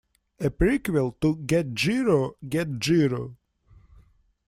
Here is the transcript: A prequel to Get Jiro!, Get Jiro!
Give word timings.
A 0.39 0.49
prequel 0.49 1.11
to 1.21 1.35
Get 1.35 1.75
Jiro!, 1.75 2.35
Get 2.49 2.79
Jiro! 2.79 3.37